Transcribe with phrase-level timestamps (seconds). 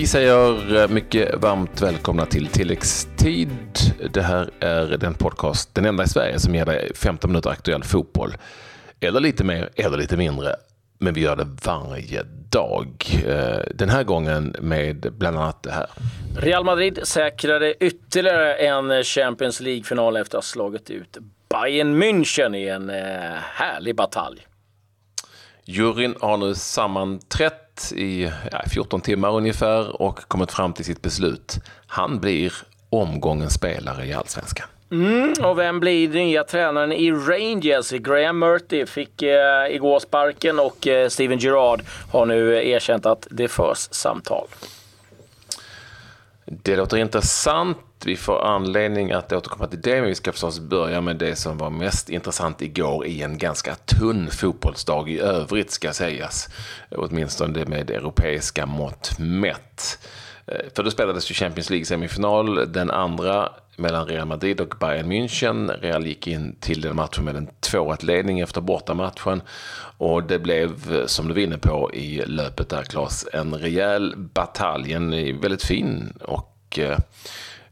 [0.00, 3.48] Vi säger mycket varmt välkomna till tilläggstid.
[4.10, 7.84] Det här är den podcast, den enda i Sverige, som ger dig 15 minuter aktuell
[7.84, 8.36] fotboll.
[9.00, 10.54] Eller lite mer, eller lite mindre.
[10.98, 13.06] Men vi gör det varje dag.
[13.26, 15.86] Eh, den här gången med bland annat det här.
[16.38, 22.68] Real Madrid säkrade ytterligare en Champions League-final efter att ha slagit ut Bayern München i
[22.68, 24.46] en eh, härlig batalj.
[25.64, 31.56] Juryn har nu sammanträtt i ja, 14 timmar ungefär och kommit fram till sitt beslut.
[31.86, 32.52] Han blir
[32.90, 34.66] omgångens spelare i Allsvenskan.
[34.92, 37.90] Mm, och vem blir nya tränaren i Rangers?
[37.90, 43.48] Graham Murty fick eh, igår sparken och eh, Steven Gerrard har nu erkänt att det
[43.48, 44.46] förs samtal.
[46.52, 47.78] Det låter intressant.
[48.04, 51.58] Vi får anledning att återkomma till det, men vi ska förstås börja med det som
[51.58, 56.48] var mest intressant igår i en ganska tunn fotbollsdag i övrigt, ska sägas.
[56.90, 59.98] Åtminstone med europeiska mått mätt.
[60.46, 65.80] Eh, för då spelades ju Champions League-semifinal, den andra mellan Real Madrid och Bayern München.
[65.80, 69.42] Real gick in till den matchen med en 2-1-ledning efter bortamatchen.
[69.98, 74.92] Och det blev, som du var inne på i löpet där Claes, en rejäl batalj.
[74.92, 76.98] En eh, väldigt fin och eh,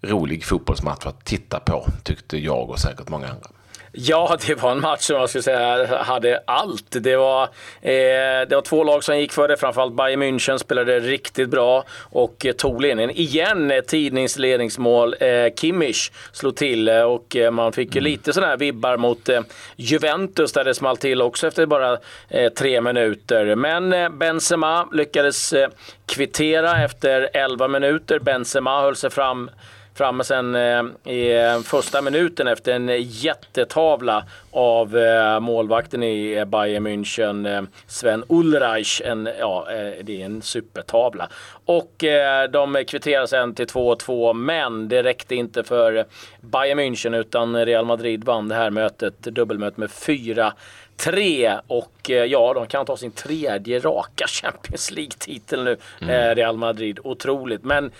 [0.00, 3.48] rolig fotbollsmatch att titta på, tyckte jag och säkert många andra.
[3.92, 6.86] Ja, det var en match som jag skulle säga hade allt.
[6.90, 9.56] Det var, eh, det var två lag som gick för det.
[9.56, 13.10] Framförallt Bayern München spelade riktigt bra och eh, tog ledningen.
[13.10, 15.14] Igen ett tidningsledningsmål.
[15.20, 18.04] Eh, Kimmich slog till eh, och eh, man fick mm.
[18.04, 19.40] lite sådana här vibbar mot eh,
[19.76, 21.98] Juventus där det small till också efter bara
[22.58, 23.54] tre minuter.
[23.54, 25.54] Men Benzema lyckades
[26.06, 28.18] kvittera efter 11 minuter.
[28.18, 29.50] Benzema höll sig fram
[29.98, 36.86] framme sen eh, i eh, första minuten efter en jättetavla av eh, målvakten i Bayern
[36.86, 39.02] München, Sven Ulreich.
[39.04, 39.66] En, ja,
[40.02, 41.28] det är en supertavla.
[41.64, 42.04] Och
[42.50, 46.04] de kvitterar sen till 2-2, men det räckte inte för
[46.40, 50.52] Bayern München utan Real Madrid vann det här mötet, dubbelmötet med 4
[50.96, 56.34] 3 och ja, de kan ta sin tredje raka Champions League-titel nu, mm.
[56.34, 56.98] Real Madrid.
[57.04, 57.64] Otroligt.
[57.64, 57.90] Men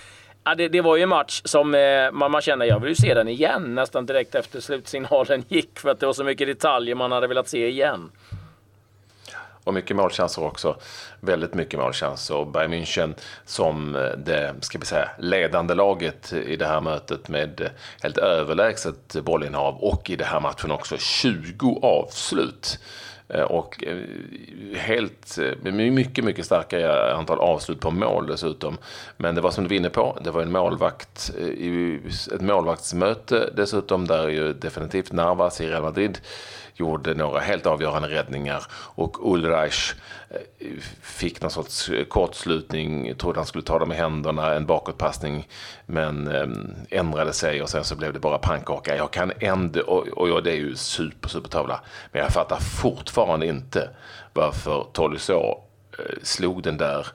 [0.44, 2.94] Ja, det, det, var ju en match som eh, man, man känner, jag vill ju
[2.94, 6.94] se den igen nästan direkt efter slutsignalen gick för att det var så mycket detaljer
[6.94, 8.10] man hade velat se igen.
[9.69, 10.76] Och mycket målchanser också.
[11.21, 12.37] Väldigt mycket målchanser.
[12.37, 17.28] Och Bayern München som eh, det ska vi säga, ledande laget i det här mötet
[17.28, 17.69] med eh,
[18.03, 22.78] helt överlägset bollinnehav och i det här matchen också 20 avslut.
[23.28, 23.99] Eh, och eh,
[24.78, 28.78] helt, eh, mycket, mycket starkare antal avslut på mål dessutom.
[29.16, 31.31] Men det var som du var inne på, det var en målvakt,
[32.34, 36.19] ett målvaktsmöte dessutom där ju definitivt Navas i Real Madrid
[36.75, 39.94] gjorde några helt avgörande räddningar och Ulreich
[41.03, 45.49] fick någon sorts kortslutning, trodde han skulle ta dem i händerna, en bakåtpassning,
[45.87, 46.31] men
[46.91, 48.97] ändrade sig och sen så blev det bara pannkaka.
[48.97, 51.81] Jag kan ändå, och, och det är ju super, super tavla,
[52.12, 53.91] men jag fattar fortfarande inte
[54.33, 55.59] varför Tolisso
[55.99, 57.06] eh, slog den där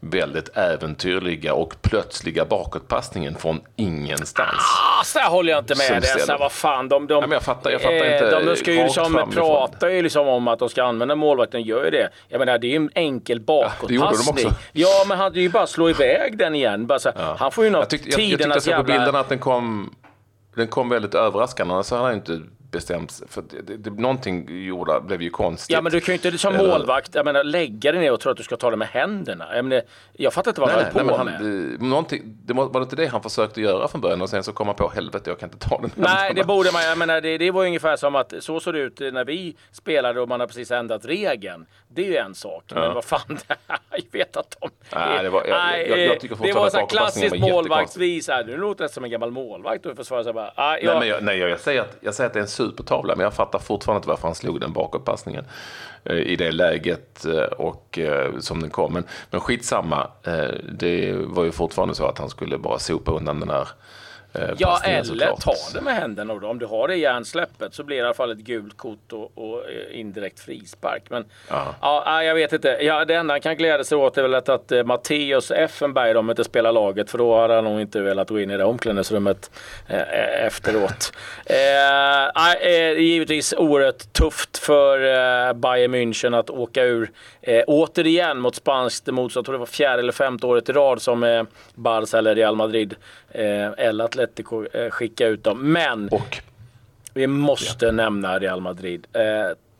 [0.00, 4.48] väldigt äventyrliga och plötsliga bakåtpassningen från ingenstans.
[4.50, 6.20] Ah, så här håller jag inte med dig.
[6.20, 8.30] Så vad fan, de, de, ja, jag fattar, jag fattar eh, inte.
[8.30, 11.84] De, de ska ju liksom prata ju liksom om att de ska använda målvakten, gör
[11.84, 12.08] ju det.
[12.28, 13.98] Jag menar, det är ju en enkel bakåtpassning.
[13.98, 14.60] Ja, det gjorde de också.
[14.72, 16.86] Ja, men han hade ju bara slå iväg den igen.
[16.86, 17.36] Bara så, ja.
[17.38, 19.38] Han får ju något jag tyckte, jag, jag tyckte jag såg på bilderna att den
[19.38, 19.94] kom,
[20.54, 21.74] den kom väldigt överraskande.
[21.74, 25.74] Annars hade han inte bestämt För det, det, någonting gjorde, blev ju konstigt.
[25.74, 28.30] Ja, men du kan ju inte som målvakt jag menar, lägga dig ner och tro
[28.30, 29.56] att du ska ta det med händerna.
[29.56, 29.82] Jag, menar,
[30.12, 31.40] jag fattar inte vad han höll på han, med.
[31.40, 34.44] Det, någonting, det var, var det inte det han försökte göra från början och sen
[34.44, 35.90] så kom han på helvete, jag kan inte ta den.
[35.94, 36.82] Nej, det borde man.
[36.82, 40.20] Jag menar, det, det var ungefär som att så såg det ut när vi spelade
[40.20, 41.66] och man har precis ändrat regeln.
[41.88, 42.64] Det är ju en sak.
[42.66, 42.80] Ja.
[42.80, 43.38] Men vad fan,
[43.90, 44.70] jag vet att de...
[44.94, 48.30] Nej, det var, jag, nej, jag, jag tycker det var så klassiskt målvaktsvis.
[48.46, 50.52] Du låter som en gammal målvakt och försvarar sig bara.
[50.54, 52.48] Ah, jag, nej, men jag, nej, jag, säger att, jag säger att det är en
[52.60, 55.44] supertavla, men jag fattar fortfarande inte varför han slog den bakåtpassningen
[56.04, 58.92] eh, i det läget eh, och eh, som den kom.
[58.92, 60.10] Men, men skitsamma,
[60.72, 63.68] det var ju fortfarande så att han skulle bara sopa undan den här
[64.56, 66.48] ja, eller ta det med händerna då.
[66.48, 69.12] Om du har det i hjärnsläppet så blir det i alla fall ett gult kort
[69.12, 71.02] och, och eh, indirekt frispark.
[71.08, 71.74] Men ja.
[71.80, 72.78] ja, jag vet inte.
[72.80, 76.14] Ja, det enda han kan glädja sig åt är väl att, att uh, Matteus Effenberg
[76.14, 78.64] de inte spelar laget för då hade han nog inte velat gå in i det
[78.64, 79.50] omklädningsrummet
[79.90, 81.12] uh, efteråt.
[81.50, 81.56] uh,
[82.66, 87.10] uh, givetvis oerhört tufft för uh, Bayern München att åka ur
[87.48, 89.40] uh, återigen mot spanskt motstånd.
[89.40, 91.44] Jag tror det var fjärde eller femte året i rad som uh,
[91.74, 92.94] Barca eller Real Madrid
[93.32, 95.72] eller Atletico skicka ut dem.
[95.72, 96.38] Men och.
[97.14, 97.92] vi måste ja.
[97.92, 99.06] nämna Real Madrid.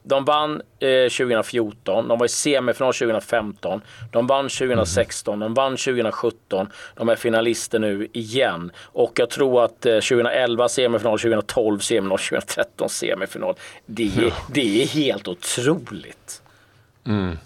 [0.02, 3.80] de vann eh, 2014, de var i semifinal 2015,
[4.10, 5.40] de vann 2016, mm.
[5.40, 8.72] de vann 2017, de är finalister nu igen.
[8.84, 13.54] Och jag tror att eh, 2011 semifinal, 2012 semifinal, 2013 semifinal.
[13.86, 16.42] Det, det är helt otroligt.
[17.06, 17.36] Mm.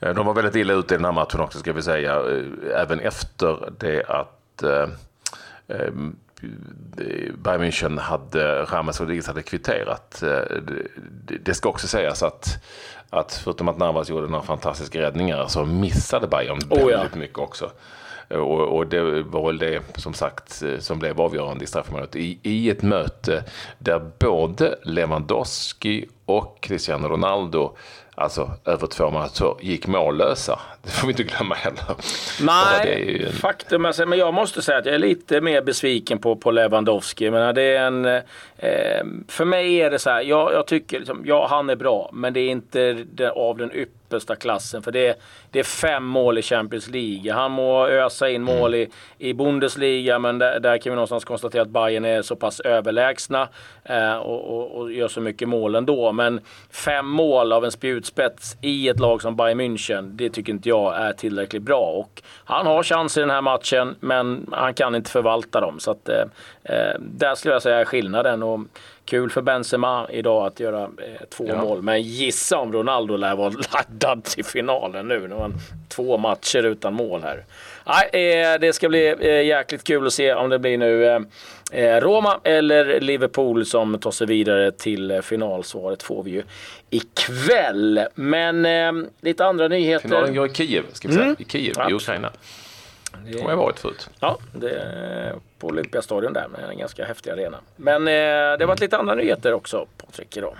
[0.00, 2.14] Eh, de var väldigt illa ute i den här matchen också ska vi säga.
[2.14, 4.88] Eh, även efter det att eh,
[5.68, 5.90] eh
[7.38, 10.22] Bayern München hade, Rames Rodriguez hade kvitterat.
[11.40, 12.64] Det ska också sägas att,
[13.10, 17.18] att förutom att Navas gjorde några fantastiska räddningar så missade Bayern oh, väldigt ja.
[17.18, 17.70] mycket också.
[18.28, 22.16] Och, och, det var väl det som sagt som blev avgörande i straffområdet.
[22.16, 23.44] I, I ett möte
[23.78, 27.76] där både Lewandowski och Cristiano Ronaldo
[28.14, 30.60] alltså över två matcher gick mållösa.
[30.82, 31.84] Det får vi inte glömma heller.
[32.40, 33.32] Nej, en...
[33.32, 37.30] faktum är, men jag måste säga att jag är lite mer besviken på, på Lewandowski.
[37.30, 38.20] Men det är en,
[38.64, 42.10] eh, för mig är det så här, jag, jag tycker liksom, ja han är bra,
[42.12, 44.82] men det är inte det, av den yppersta klassen.
[44.82, 45.14] För det är,
[45.50, 47.32] det är fem mål i Champions League.
[47.32, 48.88] Han må ösa in mål i,
[49.18, 53.48] i Bundesliga, men där, där kan vi någonstans konstatera att Bayern är så pass överlägsna
[53.84, 56.12] eh, och, och, och, gör så mycket mål ändå.
[56.12, 56.40] Men
[56.70, 60.96] fem mål av en spjutspets i ett lag som Bayern München, det tycker inte jag
[60.96, 61.80] är tillräckligt bra.
[61.80, 65.80] Och han har chans i den här matchen, men han kan inte förvalta dem.
[65.80, 66.24] Så att, eh,
[66.64, 68.42] eh där skulle jag säga är skillnaden.
[68.54, 68.60] Och,
[69.06, 71.62] Kul för Benzema idag att göra eh, två ja.
[71.62, 71.82] mål.
[71.82, 75.28] Men gissa om Ronaldo lär vara laddad till finalen nu.
[75.28, 75.54] Nu har han
[75.88, 77.44] två matcher utan mål här.
[77.86, 81.20] Nej, eh, det ska bli eh, jäkligt kul att se om det blir nu eh,
[81.72, 85.64] eh, Roma eller Liverpool som tar sig vidare till eh, final.
[85.64, 86.42] Svaret får vi ju
[86.90, 88.06] ikväll.
[88.14, 90.08] Men lite andra nyheter.
[90.08, 91.26] Finalen går i Kiev, ska vi säga.
[91.26, 91.36] Mm.
[91.38, 92.30] I Kiev, i Ukraina.
[93.26, 94.10] Det har jag varit förut.
[94.20, 97.58] Ja, det är på Olympiastadion där med en ganska häftig arena.
[97.76, 100.56] Men eh, det har varit lite andra nyheter också Patrik idag.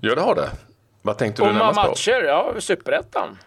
[0.00, 0.50] Ja det har det.
[1.02, 1.88] Vad tänkte du närmast på?
[1.88, 3.38] matcher, ja Superettan.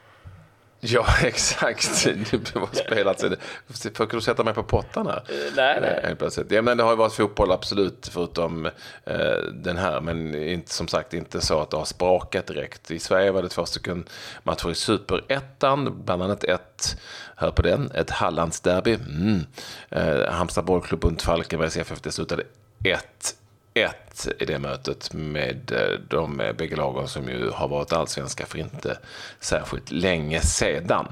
[0.83, 2.05] Ja, exakt.
[2.31, 3.23] Det har spelat
[3.69, 5.23] Försöker du sätta mig på pottan här?
[5.31, 6.15] Uh, nej, nej.
[6.15, 6.51] Plötsligt.
[6.51, 8.65] Ja, men det har ju varit fotboll, absolut, förutom
[9.05, 10.01] eh, den här.
[10.01, 12.91] Men inte, som sagt inte så att det har sprakat direkt.
[12.91, 14.05] I Sverige var det två stycken
[14.43, 16.97] matcher i Superettan, bland annat ett,
[17.35, 18.93] hör på den, ett Hallandsderby.
[18.93, 19.45] Mm.
[19.89, 22.43] Eh, Halmstad bollklubb mot Falkenbergs FF, det slutade
[22.83, 23.35] 1
[23.73, 28.45] 1 i det mötet med eh, de eh, bägge lagen som ju har varit allsvenska
[28.45, 28.97] för inte
[29.39, 31.07] särskilt länge sedan.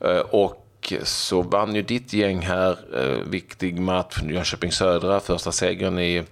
[0.00, 0.62] Eh, och
[1.02, 6.24] så vann ju ditt gäng här, eh, viktig match, Jönköping Södra, första segern i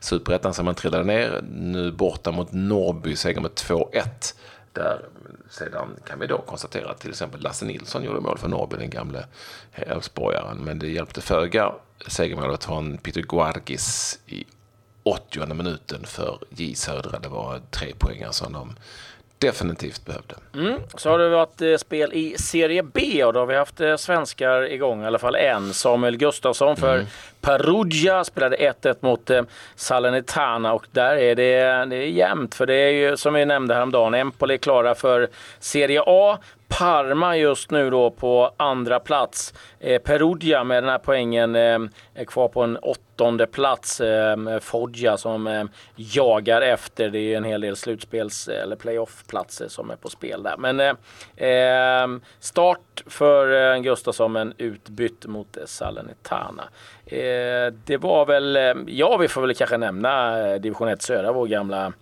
[0.00, 1.44] Superettan sen man trillade ner.
[1.50, 4.34] Nu borta mot Norrby, seger med 2-1.
[4.72, 5.04] Där
[5.50, 8.90] sedan kan vi då konstatera att till exempel Lasse Nilsson gjorde mål för Norrby, den
[8.90, 9.24] gamle
[9.72, 10.58] Elfsborgaren.
[10.58, 11.72] Men det hjälpte föga.
[12.06, 14.44] Segermålet från Peter Guargis i
[15.10, 17.18] 80 minuten för J Södra.
[17.18, 18.74] Det var tre poängar som de
[19.40, 20.34] definitivt behövde.
[20.54, 20.80] Mm.
[20.94, 23.96] Så har det varit eh, spel i Serie B och då har vi haft eh,
[23.96, 25.74] svenskar igång, i alla fall en.
[25.74, 27.06] Samuel Gustafsson för mm.
[27.40, 29.42] Perugia spelade 1-1 mot eh,
[29.76, 33.74] Salernitana och där är det, det är jämnt för det är ju som vi nämnde
[33.74, 35.28] häromdagen, Empoli är klara för
[35.60, 36.38] Serie A.
[36.78, 39.54] Parma just nu då på andra plats.
[39.80, 41.78] Eh, Perugia med den här poängen eh,
[42.14, 44.00] är kvar på en åttonde plats.
[44.00, 45.64] Eh, Foggia som eh,
[45.96, 47.10] jagar efter.
[47.10, 50.56] Det är en hel del slutspels eller playoff-platser som är på spel där.
[50.58, 50.94] Men eh,
[51.36, 56.64] ehm, start för eh, Gustafsson men utbytt mot eh, Salernitana.
[57.06, 61.92] Eh, det var väl, ja vi får väl kanske nämna division 1 södra, vår gamla,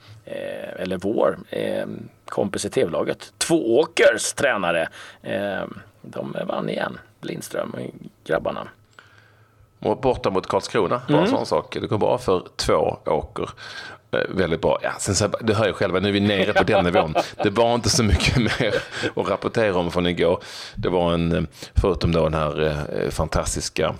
[0.77, 3.33] eller vår ehm, kompis i tv-laget.
[3.39, 4.89] Tvååkers tränare.
[6.03, 8.69] De vann igen, Lindström och grabbarna.
[9.79, 11.25] Borta mot Karlskrona, bara mm.
[11.25, 11.77] en sån sak.
[11.81, 13.51] Det går bra för två åker.
[14.11, 14.79] Eh, väldigt bra.
[14.83, 17.15] Ja, sen så, det hör jag själva, nu är vi nere på den nivån.
[17.43, 18.75] Det var inte så mycket mer
[19.17, 20.43] att rapportera om från igår.
[20.75, 21.43] Det var en, eh,
[21.75, 22.63] förutom då den här
[23.03, 23.95] eh, fantastiska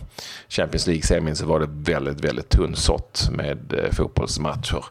[0.49, 4.85] Champions League-semin så var det väldigt, väldigt tunnsått med eh, fotbollsmatcher.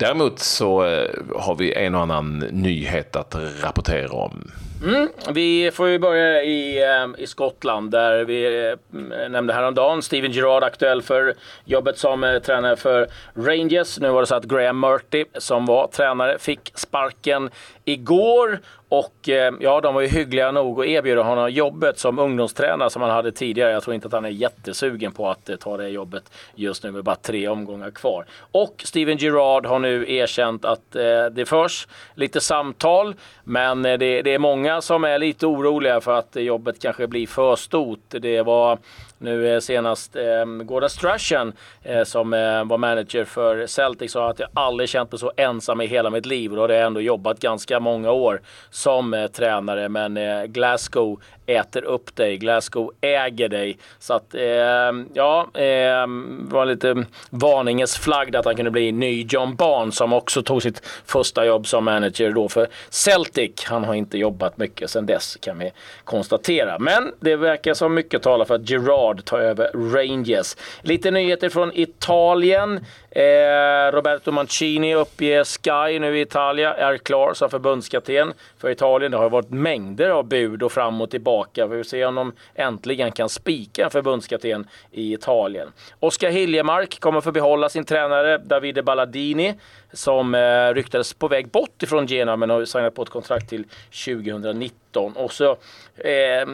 [0.00, 4.50] Däremot så eh, har vi en och annan nyhet att rapportera om.
[4.82, 10.32] Mm, vi får ju börja i, ehm, i Skottland där vi eh, nämnde häromdagen Steven
[10.32, 11.34] Gerrard aktuell för
[11.64, 13.98] jobbet som eh, tränare för Rangers.
[13.98, 17.50] Nu var det så att Graham Murty som var tränare fick sparken
[17.84, 18.60] igår
[18.90, 23.02] Och ehm, ja, de var ju hyggliga nog att erbjuda honom jobbet som ungdomstränare som
[23.02, 23.72] han hade tidigare.
[23.72, 26.90] Jag tror inte att han är jättesugen på att eh, ta det jobbet just nu
[26.90, 28.26] med bara tre omgångar kvar.
[28.52, 34.34] Och Steven Gerrard har nu erkänt att eh, det förs lite samtal, men det, det,
[34.34, 38.00] är många som är lite oroliga för att jobbet kanske blir för stort.
[38.08, 38.78] Det var
[39.18, 44.38] nu eh, senast eh, Gordon Strachan eh, som eh, var manager för Celtic sa att
[44.38, 47.00] jag aldrig känt mig så ensam i hela mitt liv och då hade jag ändå
[47.00, 52.36] jobbat ganska många år som eh, tränare men eh, Glasgow äter upp dig.
[52.36, 53.78] Glasgow äger dig.
[53.98, 56.06] Så att, eh, ja, eh,
[56.40, 60.86] var lite varningens flagg att han kunde bli ny John Barnes som också tog sitt
[61.06, 63.64] första jobb som manager då för Celtic.
[63.64, 65.72] Han har inte jobbat mycket sedan dess kan vi
[66.04, 66.78] konstatera.
[66.78, 70.56] Men det verkar som mycket talar för att Gerard tar över Rangers.
[70.82, 72.84] Lite nyheter från Italien.
[73.12, 79.12] Eh, Roberto Mancini uppger Sky nu i Italien är klar som förbundskapten för Italien.
[79.12, 81.66] Det har varit mängder av bud och fram och tillbaka.
[81.66, 85.72] Vi får se om de äntligen kan spika en förbundskapten i Italien.
[86.00, 89.54] Oskar Hiljemark kommer få behålla sin tränare Davide Balladini
[89.92, 93.64] som eh, ryktades på väg bort ifrån Genoa men har signat på ett kontrakt till
[94.04, 95.16] 2019.
[95.16, 95.50] Och så
[95.96, 96.46] eh,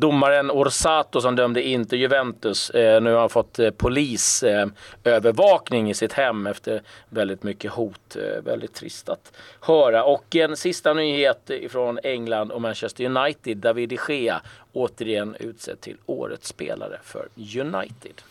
[0.00, 2.70] domaren Orsato som dömde inte Juventus.
[2.70, 8.16] Eh, nu har han fått eh, polisövervakning eh, i sitt hem efter väldigt mycket hot.
[8.16, 10.04] Eh, väldigt trist att höra.
[10.04, 13.56] Och en sista nyhet från England och Manchester United.
[13.56, 14.40] David de Gea
[14.72, 18.22] återigen utsedd till årets spelare för United.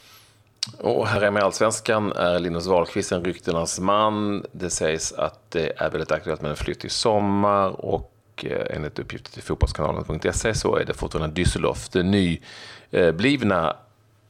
[0.80, 4.46] Och här hemma i Allsvenskan är Linus Wahlqvist en ryktenas man.
[4.52, 8.66] Det sägs att det är väldigt aktuellt med en flytt i sommar och och eh,
[8.70, 13.76] enligt uppgifter till fotbollskanalen.se så är det fortfarande Düsseldorf, det nyblivna eh,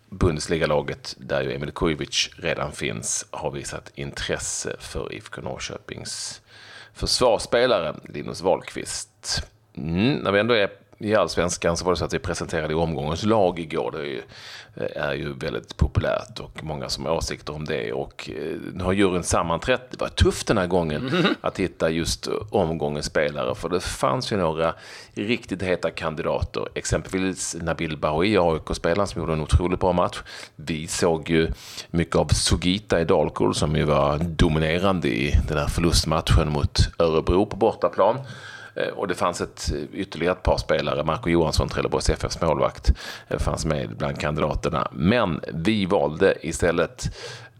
[0.10, 6.42] Bundesliga-laget där ju Emil Kujovic redan finns, har visat intresse för IFK Norrköpings
[6.94, 9.44] försvarsspelare Linus Wahlqvist.
[9.78, 13.24] Mm, när vi ändå är i allsvenskan så var det så att vi presenterade omgångens
[13.24, 13.92] lag igår.
[13.92, 14.22] Det är ju,
[14.76, 17.94] eh, är ju väldigt populärt och många som har åsikter om det.
[17.94, 19.92] Och eh, nu har juryn sammanträtt.
[19.92, 21.36] Det var tufft den här gången mm.
[21.42, 23.56] att hitta just omgångens spelare.
[23.56, 24.74] För det fanns ju några
[25.14, 26.68] riktigt heta kandidater.
[26.76, 30.22] Exempelvis Nabil Bahoui, AIK-spelaren som gjorde en otroligt bra match.
[30.56, 31.52] Vi såg ju
[31.92, 37.46] mycket av Sugita i Dalkurd som ju var dominerande i den här förlustmatchen mot Örebro
[37.46, 38.18] på bortaplan.
[38.76, 42.92] Eh, och det fanns ett, eh, ytterligare ett par spelare, Marco Johansson, Trelleborgs FFs målvakt,
[43.28, 44.88] eh, fanns med bland kandidaterna.
[44.92, 47.16] Men vi valde istället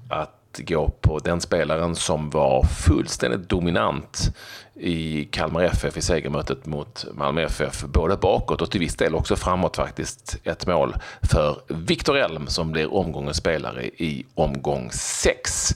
[0.10, 4.36] att gå på den spelaren som var fullständigt dominant
[4.74, 7.84] i Kalmar FF i segermötet mot Malmö FF.
[7.84, 10.38] Både bakåt och till viss del också framåt faktiskt.
[10.44, 15.76] Ett mål för Viktor Elm som blir omgångens spelare i omgång 6.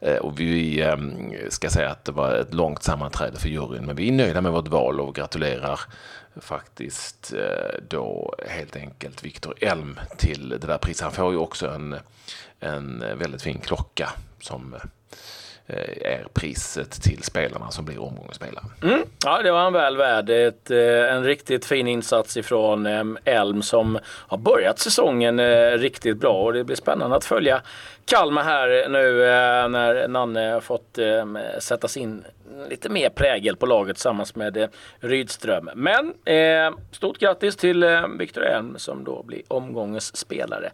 [0.00, 3.96] Eh, och vi ehm, ska säga att det var ett långt sammanträde för juryn, men
[3.96, 5.80] vi är nöjda med vårt val och gratulerar
[6.36, 11.02] faktiskt eh, då helt enkelt Viktor Elm till det där priset.
[11.02, 11.96] Han får ju också en,
[12.60, 14.80] en väldigt fin klocka som eh,
[15.72, 18.64] Eh, är priset till spelarna som blir omgångens spelare.
[18.82, 19.02] Mm.
[19.24, 20.30] Ja, det var han väl värd.
[20.30, 25.40] Ett, eh, en riktigt fin insats ifrån eh, Elm som har börjat säsongen
[25.78, 27.62] riktigt bra och det blir spännande att följa
[28.04, 29.18] Kalmar här nu
[29.68, 30.98] när Nanne har fått
[31.58, 32.24] sätta sin
[32.70, 34.68] lite mer prägel på laget tillsammans med
[35.00, 35.70] Rydström.
[35.74, 36.14] Men
[36.92, 37.84] stort grattis till
[38.18, 40.70] Viktor Elm som då blir omgångens spelare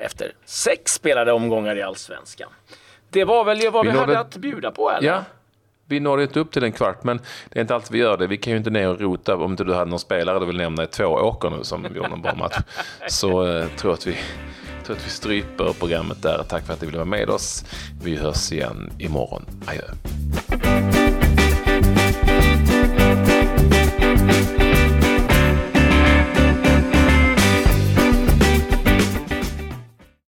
[0.00, 2.48] efter sex spelade omgångar i Allsvenskan.
[3.12, 5.08] Det var väl vad vi, vi hade att bjuda på eller?
[5.08, 5.24] Ja.
[5.86, 8.26] Vi nådde inte upp till en kvart, men det är inte alltid vi gör det.
[8.26, 9.36] Vi kan ju inte ner och rota.
[9.36, 12.08] Om inte du hade någon spelare du vill nämna i två åker nu som gjorde
[12.08, 12.56] en bra match.
[13.08, 14.16] Så eh, tror att vi
[14.84, 16.44] tror att vi stryper programmet där.
[16.48, 17.64] Tack för att ni ville vara med oss.
[18.02, 19.44] Vi hörs igen imorgon.
[19.66, 21.01] Adjö.